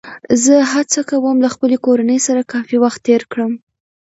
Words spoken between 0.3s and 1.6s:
زه هڅه کوم له